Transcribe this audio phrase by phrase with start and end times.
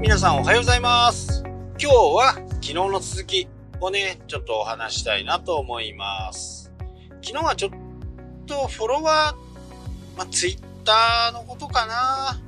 [0.00, 1.44] 皆さんおはようございます。
[1.78, 3.48] 今日は昨日の続き
[3.82, 6.72] をねちょっとお話したいなと思います。
[7.22, 7.70] 昨日はちょっ
[8.46, 12.40] とフォロワー、まあ、ツイッターのことかな。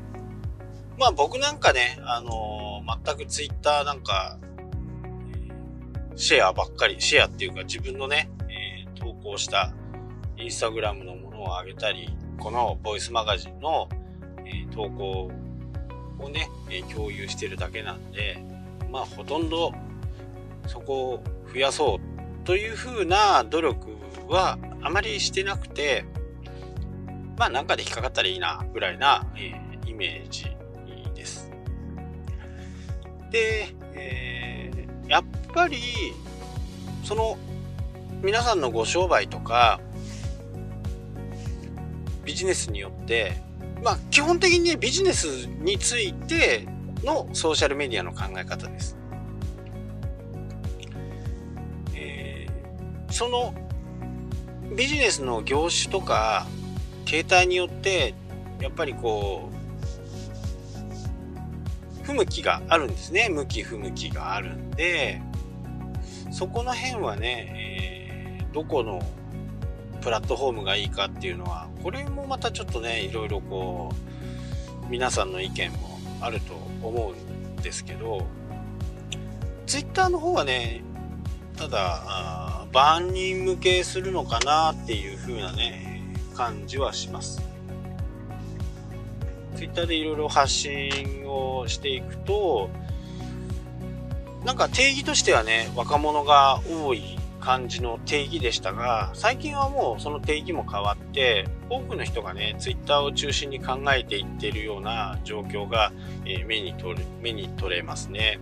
[0.98, 4.38] まあ僕なんかねあのー、全くツイッターなんか
[6.16, 9.74] シェアばっかり、シェアっていうか自分のね、えー、投稿した
[10.38, 12.08] インスタグラムのものを上げたり、
[12.38, 13.90] このボイスマガジンの、
[14.46, 15.30] えー、投稿
[16.22, 18.42] をね、え、共有してるだけなんで、
[18.90, 19.72] まあほとんど
[20.66, 23.88] そこを増やそうというふうな努力
[24.28, 26.04] はあまりしてなくて、
[27.36, 30.46] まあなんかで引っかかったらいいなぐらいな、えー、イメージ
[31.14, 31.50] です。
[33.30, 35.78] で、えー、やっぱり
[37.04, 37.38] その
[38.22, 39.80] 皆さんのご商売とか
[42.24, 43.40] ビジネスによって
[43.82, 46.66] まあ基本的にねビジネスについて
[47.02, 48.96] のソーシャルメディアの考え方です。
[51.94, 53.54] えー、その
[54.76, 56.46] ビジネスの業種とか
[57.04, 58.14] 形態によって
[58.60, 65.20] やっぱりこう不向きがあるんですね向き不向きがあるんで
[66.30, 69.02] そこの辺はね、えー、どこの
[70.00, 73.92] プラットフォームがいいかっていうのはこれもまたちょっとねいろいろこ
[74.86, 78.26] う皆さんの意見もあると思うんですけど
[79.66, 80.82] Twitter の方はね
[81.56, 87.42] ただ万人向けするのかなっていう風なね感じはします。
[89.56, 92.70] Twitter でいろいろ発信をしていくと
[94.44, 105.92] なんか定義としてはね、若者が多い感じの定義でしたが、最近はもうその定義も変わって、多くの人がね、ツイッターを中心に考えていっているような状況が、
[106.24, 108.38] え目に取る、目に取れますね。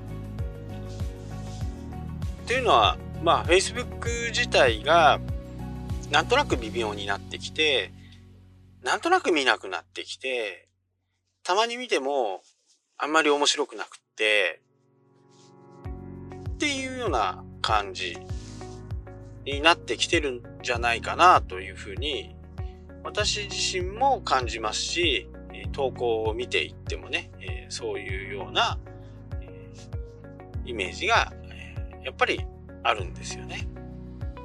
[2.47, 5.19] というのは、まあ、Facebook 自体が、
[6.11, 7.93] なんとなく微妙になってきて、
[8.83, 10.69] なんとなく見なくなってきて、
[11.43, 12.43] たまに見ても、
[12.99, 14.61] あんまり面白くなくって、
[16.51, 18.19] っていうような感じ
[19.45, 22.35] になってきてるんじゃないかなというふうに
[23.03, 25.29] 私自身も感じますし
[25.73, 27.31] 投稿を見ていってもね
[27.69, 28.79] そういうような
[30.65, 31.33] イメージが
[32.05, 32.45] やっぱり
[32.83, 33.67] あるんですよね。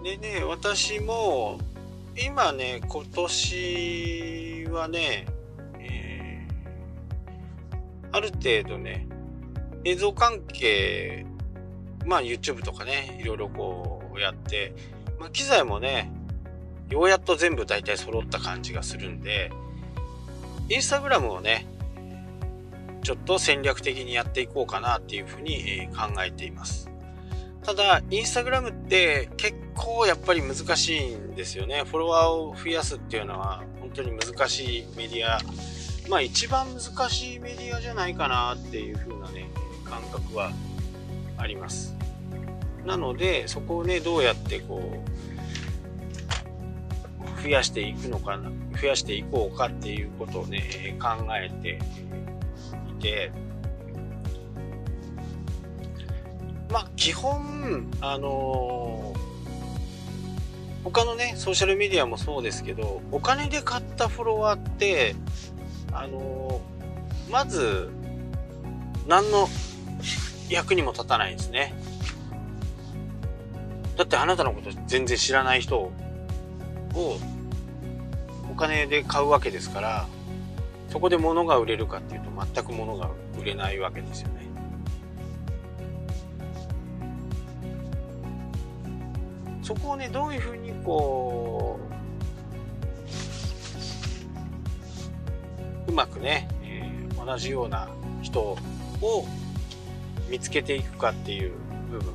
[0.04, 1.60] でね私も
[2.16, 5.26] 今ね今年はね、
[5.80, 9.08] えー、ある程度ね
[9.84, 11.26] 映像関係
[12.06, 14.74] まあ YouTube とかね、いろいろこうやって、
[15.20, 16.12] まあ、機材もね、
[16.90, 19.52] ようやっと全部大体揃った感じがするんで、
[20.70, 21.68] インスタグラムをね、
[23.04, 26.90] ちょっと戦略的にやっていこうかなっていうふうに考えています。
[27.64, 31.84] ただ、インスタグラムって結構やっぱり難しいんですよね。
[31.86, 35.40] フォロワーを増やすっていうのは本当に難しいメディア。
[36.10, 39.50] まあ一番難しいメディアじゃないかなっていう風なね、
[39.84, 40.52] 感覚は
[41.38, 41.96] あります。
[42.86, 45.04] なのでそこをねどうやってこ
[47.40, 51.80] う増やしていくのかな増やしていこうかっていうことをね考えて
[52.90, 53.32] いて
[56.72, 59.14] まあ基本あの
[60.84, 65.16] 他のねソーシャルメディアもそうですけどお金で買ったフォロワーって
[65.92, 66.62] あの
[67.32, 67.90] まず
[69.08, 69.48] 何の
[70.50, 71.74] 役にも立たないですね。
[73.96, 75.92] だってあなたのこと全然知らない人を
[78.52, 80.08] お金で買うわけですから
[80.90, 84.46] そこで物が売れるかっていうと全く物が売れないわけですよね。
[89.62, 91.80] そこをねどういうふうにこ
[95.88, 97.90] ううまくね、えー、同じような
[98.22, 98.58] 人を
[100.30, 101.52] 見つけていくかっていう
[101.90, 102.14] 部分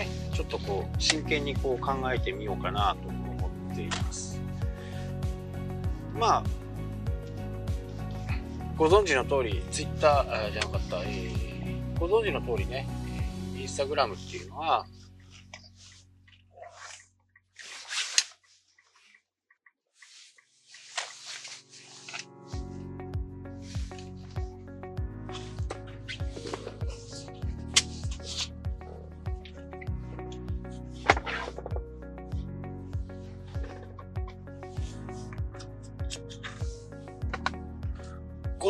[0.00, 4.40] ねちょっとこう真剣にこう考えてみようかなと思っています。
[6.14, 6.44] まあ
[8.76, 12.88] ご存知の通りツイッターじゃなかった、えー、ご存知の通りね
[13.54, 14.86] インスタグラムっていうのは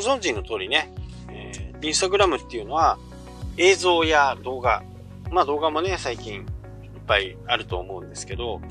[0.00, 0.91] ご存知の通りね、
[1.29, 2.99] えー、インスタグラムっていうのは
[3.58, 4.82] 映像や動画、
[5.31, 6.44] まあ動画もね、最近いっ
[7.06, 8.62] ぱいあると思うんですけど、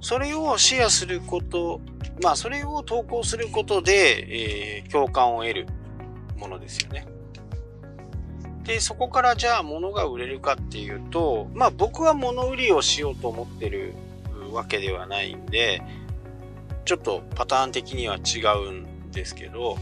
[0.00, 1.80] それをシェアすること、
[2.20, 5.66] まあそれを投稿することで、えー、共感を得る
[6.36, 7.06] ものですよね。
[8.64, 13.94] で、そこからじゃあ物が売れるかっていうと、まあ僕は物売りをしようと思ってる
[14.50, 15.80] わけではないんで、
[16.86, 19.76] ちょっとパターン的には違うんですけど、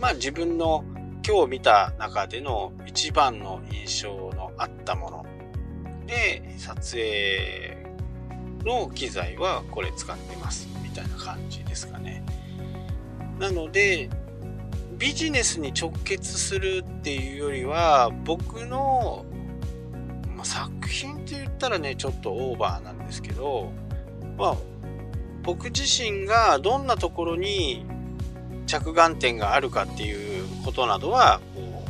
[0.00, 0.84] まあ自分の
[1.26, 5.26] 今日見た中での一番の印象のあったもの
[6.06, 7.86] で撮影
[8.64, 12.22] の機材はこれ使ってますみたいな感じですかね。
[13.38, 14.10] なので
[14.98, 19.24] ビジネスに直結するっていうよりは僕の、
[20.36, 23.72] ま、作品って言ったらねちょっとオーバーなんですけど
[24.36, 24.56] まあ
[25.44, 27.84] 僕自身がどんなところに
[28.66, 31.84] 着眼点があるかっていうことなどはこ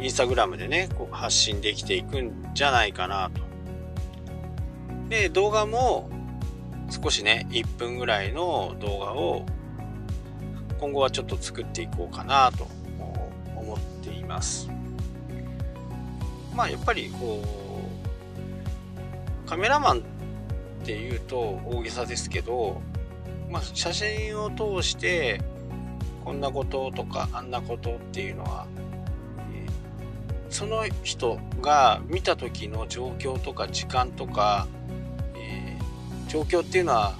[0.00, 3.42] うインスタグラムでねこう発信できていくんじゃないかなと。
[5.08, 6.08] で動画も
[6.90, 9.44] 少しね1分ぐらいの動画を
[10.80, 12.66] 今後はちょっと作っていこうかなと
[13.56, 14.70] 思っています。
[16.54, 17.42] まあやっぱりこ
[19.46, 20.02] うカメラマン
[20.84, 22.82] っていうと大げさですけど、
[23.50, 25.40] まあ、写真を通して
[26.22, 28.66] こんなこととかあんなことっていうのは、
[29.54, 29.66] え、
[30.50, 34.66] その人が見た時の状況とか時間とか、
[35.34, 37.14] えー、状況っていうのは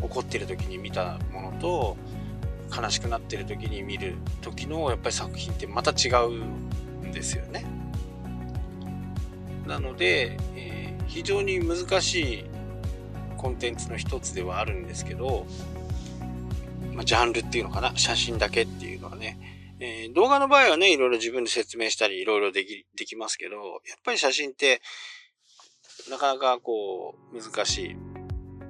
[0.00, 1.96] 怒ってる時に見たものと
[2.72, 6.44] 悲しくなってる時に見る時のやっぱり作品ってまた違う
[7.04, 7.64] んですよね。
[9.66, 12.44] なので、えー、非常に難しい
[13.38, 15.46] コンテンツの一つではあるんですけど、
[16.92, 19.38] まあ、ジャンルっていうのかな写真だけっていうのはね、
[19.80, 23.60] えー、動画の場合はね、いろいろ自分で説明したりいろいろでき、できますけど、や
[23.96, 24.82] っぱり写真って
[26.10, 27.96] なかなかこう難しい。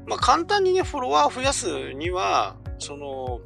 [0.06, 3.41] まあ簡単にね、フォロワーを増やすには、その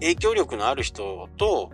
[0.00, 1.70] 影響力のある人と、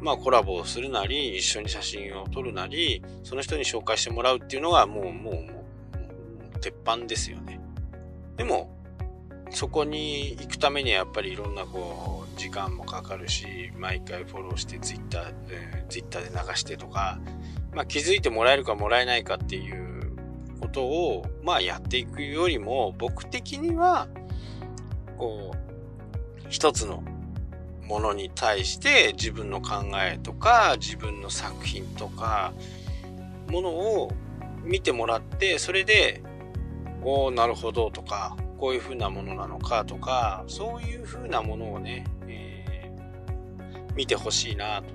[0.00, 5.64] まあコラボをするなり、一緒に写真を撮るなり、その人に紹介してもらうっていうのがもう、もう、も
[6.54, 7.60] う、鉄板ですよね。
[8.36, 8.70] でも、
[9.50, 17.18] そこに行くためにはやっぱりいろんなこう、時間もかかるし、毎回フォローしてツイッター、えー、ツイッターで流してとか、
[17.72, 20.16] まあ気づいてもらえるかもらえないかっていう
[20.60, 24.08] ことを、まあやっていくよりも、僕的には、
[25.16, 25.66] こう、
[26.48, 27.02] 一つの
[27.86, 32.52] ものに対して自分の考えとか自分の作品とか
[33.48, 34.12] ものを
[34.64, 36.22] 見てもらってそれで
[37.08, 44.88] おなるほどとかこういうふうなものなのかとかそういうふうなものをね、えー、見てほしいなと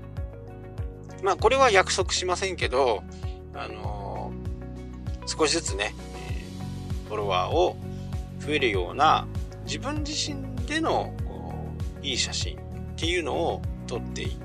[1.23, 3.01] まあこれは約束しませんけど
[3.53, 7.77] あのー、少しずつね、えー、フォロワーを
[8.39, 9.25] 増えるような
[9.63, 11.13] 自分自身での
[12.01, 12.59] いい写真っ
[12.95, 14.37] ていうのを撮ってい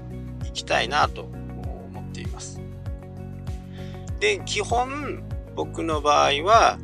[0.52, 2.60] きたいなと思っています。
[4.20, 5.22] で、基本
[5.54, 6.78] 僕の場合は、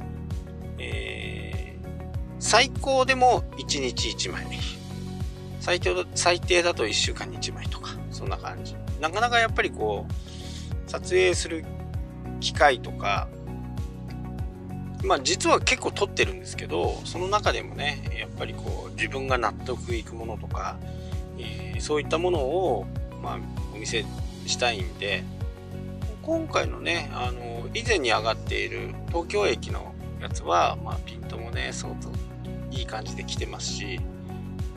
[2.53, 4.47] 最高でも1日1枚。
[5.59, 8.77] 最低最低だと1週間に1枚とか、そんな感じ。
[9.01, 11.65] なかなかやっぱりこう、撮影する
[12.41, 13.27] 機会とか、
[15.03, 20.77] まあ実は結構撮ってるんですけど、その中でもね、やっぱりこう自分が納得いくものとか、
[21.39, 22.85] えー、そういったものを、
[23.23, 23.39] まあ、
[23.75, 24.05] お見せ
[24.47, 25.25] したいんで
[26.21, 32.32] 今回のねあの以前に上がっている東京駅のやつは、まあ、ピントもね相当
[32.73, 34.01] いい感じで来てますし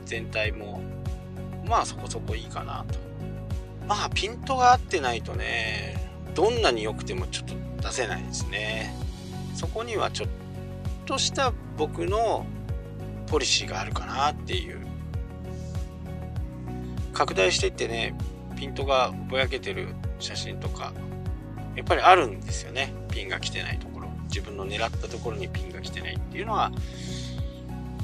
[0.04, 0.80] 全体も
[1.66, 2.98] まあそこそこいいかなと。
[3.88, 7.54] まあピントが合ってないとねどんなに良くてもちょっと
[7.88, 8.94] 出せないですね。
[9.54, 10.28] そこにはちょっ
[11.06, 12.46] とした僕の
[13.26, 14.86] ポリシーがあるかなっていう。
[17.12, 18.14] 拡大していってね
[18.56, 19.88] ピントがぼやけてる
[20.18, 20.92] 写真とか
[21.74, 22.92] やっぱりあるんですよね。
[23.10, 24.08] ピンが来てないところ。
[24.28, 26.70] 自分の狙ったところにピンが来てないっていうのは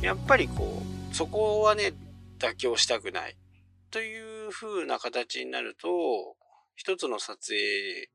[0.02, 1.92] やっぱりこうそこはね
[2.38, 3.36] 妥協したくない。
[3.90, 5.88] という風な形になると
[6.76, 8.08] 一つの撮影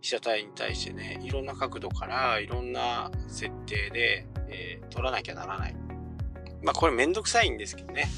[0.00, 5.74] 被写体に対してねいろんな角度からいろんな設定で、えー、撮らなきゃならない。
[6.62, 8.08] まあこれめんどくさいんですけどね。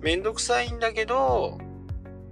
[0.00, 1.58] めんどくさいんだけど、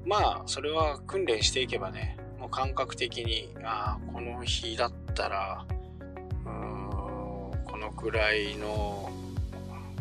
[0.07, 5.67] まあ、それは訓練していけばね、もう感覚的に、ああ、この日だったら、
[7.89, 9.11] のくらいの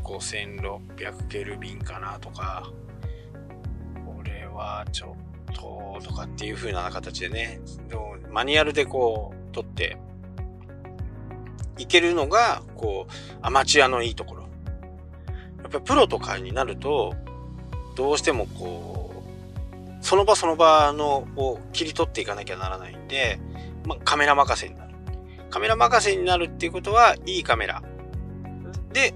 [0.03, 2.70] 5600ケルビンかなとか、
[4.06, 5.15] これはちょ
[5.51, 7.62] っととかっていう風な形でね、
[8.29, 9.98] マニュアルでこう取って
[11.77, 14.41] いけるのが、こう、アマチュアのいいところ。
[14.44, 17.15] やっぱりプロとかになると、
[17.96, 19.24] どうしてもこ
[20.01, 23.39] う、その場その場のを切り取っていかなきゃならないんで、
[23.86, 24.87] まあ、カメラ任せになる。
[25.50, 27.82] カメラ任せになるっていうことは、いいカメラ
[28.94, 29.13] で、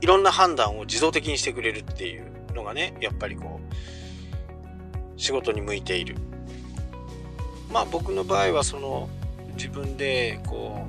[0.00, 6.16] いろんな判断を自動的にしてくれるっていうのがね、やっぱりこう、仕事に向いている。
[7.70, 9.08] まあ僕の場合はその
[9.56, 10.86] 自分でこ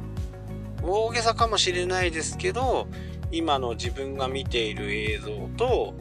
[0.84, 2.88] う大げさかもしれないですけど
[3.32, 5.96] 今の自分が見ている映像と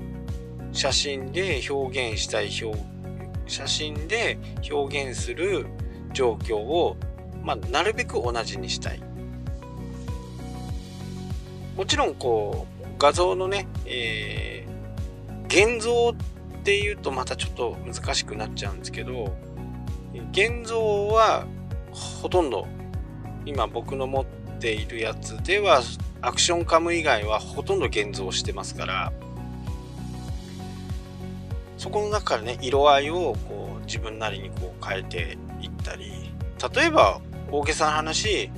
[0.72, 2.78] 写真で表現したい表
[3.46, 4.38] 写真で
[4.70, 5.66] 表現する
[6.12, 6.96] 状況を、
[7.44, 9.00] まあ、なるべく同じにしたい。
[11.76, 16.14] もちろんこう画像のね、えー、現像っ
[16.62, 19.36] ていうとまたちょっと難しくなっちゃうんですけど
[20.30, 21.46] 現像は
[21.92, 22.66] ほとんど
[23.44, 24.24] 今僕の持っ
[24.60, 25.82] ているやつでは
[26.22, 29.12] アクションカム以外はほとんど現像してますから
[31.76, 36.32] そこの中からね色合いをこう自分なりにこう変えていったり
[36.74, 37.20] 例えば
[37.54, 38.50] 大げさな話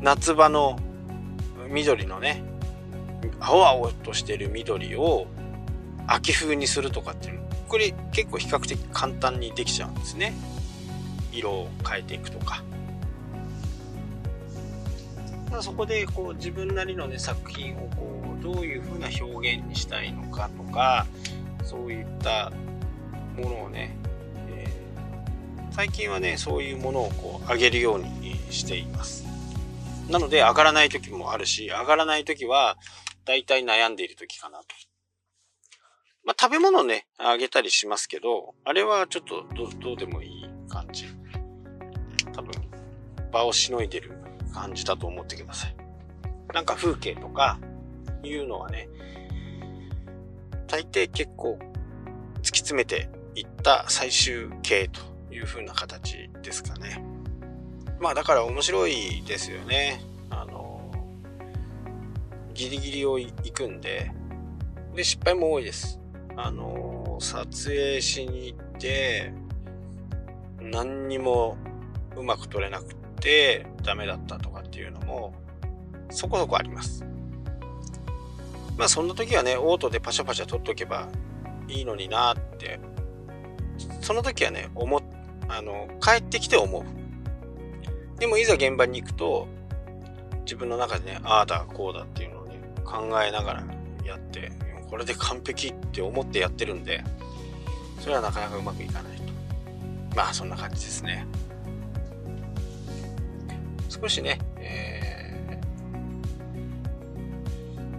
[0.00, 0.78] 夏場の
[1.68, 2.42] 緑のね
[3.38, 5.26] 青々としてる緑を
[6.06, 10.32] 秋風にするとかっていうのこれ結構比較的簡単にできちゃうんですね。
[11.32, 12.62] 色を変えていくとか。
[15.50, 21.06] ただそこでこう自分なりのね作品をこうどういう風な表現にしたいのかとか
[21.62, 22.50] そういった
[23.36, 23.94] ものをね、
[25.74, 29.24] 最近はねそういうものをこう上げるようにしています
[30.08, 32.76] なので上がらない時もあるし上がらない時は
[33.24, 34.64] 大体悩んでいる時かなと
[36.24, 41.04] まあ、食べ物ね、あげたりしますけど、あれはちょっとどうでもいい感じ。
[42.32, 42.50] 多分、
[43.30, 44.12] 場をしのいでる
[44.54, 45.76] 感じだと思ってください。
[46.54, 47.58] なんか風景とか
[48.22, 48.88] いうのはね、
[50.66, 51.58] 大抵結構
[52.38, 55.00] 突き詰めていった最終形と
[55.34, 57.04] いう風な形ですかね。
[57.98, 60.00] まあだから面白いですよね。
[60.30, 60.90] あの、
[62.54, 64.10] ギリギリを行くんで、
[64.94, 66.00] で、失敗も多いです。
[66.36, 69.32] あの、撮影しに行って、
[70.60, 71.56] 何にも
[72.16, 75.34] うまく撮れなくてダメだったとかっていうのも
[76.10, 77.04] そこそこあります。
[78.76, 81.08] まあそんな時はね、オートでパシャパシャ撮っとけば
[81.68, 82.80] いいのになって、
[84.00, 84.96] その時はね、思
[85.56, 86.84] あの、帰ってきて思う。
[88.18, 89.48] でもいざ現場に行くと、
[90.44, 93.64] 自分の中でね、ああだ、こうだっていうのをね、考えながら
[94.04, 94.52] やって、
[94.90, 97.02] これで完璧って思ってやってるんで、
[98.00, 99.22] それはなかなかうまくいかないと。
[100.16, 101.26] まあそんな感じですね。
[103.88, 105.60] 少しね、え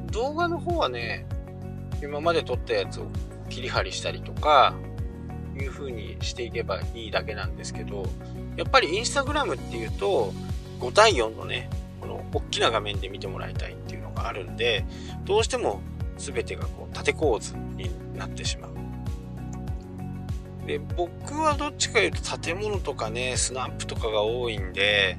[0.08, 1.26] ー、動画の方はね、
[2.02, 3.08] 今まで撮ったやつを
[3.50, 4.76] 切り張りしたりとか、
[5.60, 8.06] いう風にしていけばいいだけなんですけど、
[8.56, 10.34] やっぱりインスタグラムっていうと、
[10.80, 11.70] 5対4のね、
[12.02, 14.86] この大きな画面で見てもらいたいっていうのがあるんで、
[15.26, 15.82] どうしても
[16.18, 18.76] 全てがこう縦構図になってしまう。
[20.66, 25.16] で僕はどっちかいうと建物とかねスナップとかが多いんで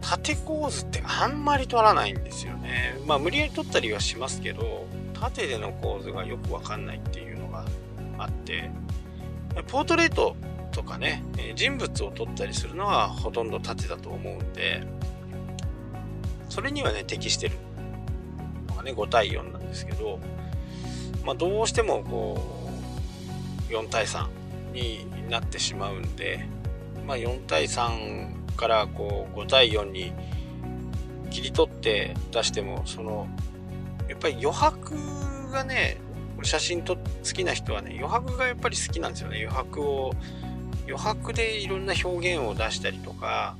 [0.00, 7.64] 縦構図ってあんまり取らないんですよねまあ無理やり取ったりはしますけど縦での構図がよくわかんないっていうのが
[8.18, 8.70] あって
[9.64, 10.36] ポートレート
[10.72, 14.86] とかね人物を撮ったりするのはほとんど縦だと思うんで
[16.48, 17.56] それにはね適してる
[18.68, 20.20] のがね5対4なんですけど
[21.24, 22.38] まあどうしてもこ
[23.70, 24.26] う4対3
[24.72, 26.46] になってしまうんで、
[27.06, 30.12] まあ、4対3からこう5対4に
[31.30, 33.26] 切り取って出してもその
[34.08, 35.98] やっぱり余白がね
[36.46, 37.02] 写真と好
[37.34, 39.38] きな人はね余白がやっぱり好きなんですよね。
[39.38, 40.12] 余白を
[40.84, 43.56] 余白でいろんな表現を出したりとか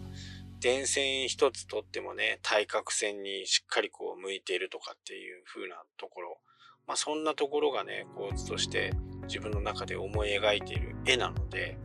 [0.61, 6.39] 電線一つとってもね対角線にしっかりこう向いているとかっていう風なところ。
[6.87, 8.93] まあそんなところがね構図として
[9.27, 11.77] 自分の中で思い描いている絵なので、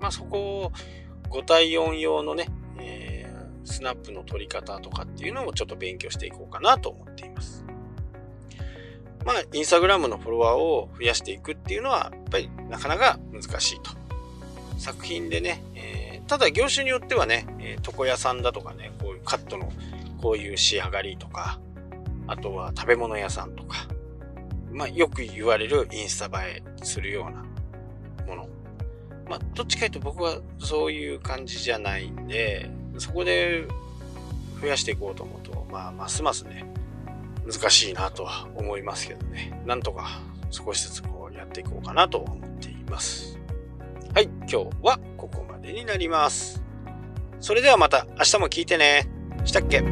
[0.00, 0.72] まあそこを
[1.30, 2.48] 5対4用のね、
[2.80, 7.62] えー、スナップの取り方とかっていうのもちょっと勉強していこうかなと思っています。
[9.28, 13.90] まあ、インスタグラムのフォロワーを増やしていくっていうのは、やっぱりなかなか難しいと。
[14.78, 19.70] 作品でね、えー、ただ業種によってはね、え、床屋さんだとかね、こういうカットの
[20.22, 21.60] こういう仕上がりとか、
[22.26, 23.86] あとは食べ物屋さんとか、
[24.72, 27.44] まあ、よく言われるインスタ映えするような
[28.26, 28.48] もの。
[29.28, 33.66] まあ、どっちかというと僕はそういう感じじゃないんで、そこで
[34.62, 36.64] 増やしていこうと思うと、まあ、ますますね、
[37.50, 39.62] 難しいなとは思いますけどね。
[39.64, 43.38] なんとか少しずつこうやっていこうかなと思っています。
[44.14, 46.62] はい、今日はここまでになります。
[47.40, 49.08] それではまた明日も聞いてね。
[49.44, 49.82] したっけ？